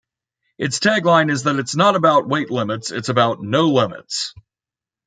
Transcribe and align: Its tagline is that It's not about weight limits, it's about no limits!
Its 0.57 0.79
tagline 0.79 1.29
is 1.31 1.43
that 1.43 1.57
It's 1.59 1.75
not 1.75 1.95
about 1.95 2.27
weight 2.27 2.49
limits, 2.49 2.89
it's 2.89 3.09
about 3.09 3.43
no 3.43 3.67
limits! 3.69 4.33